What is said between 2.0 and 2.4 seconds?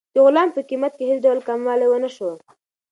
شو.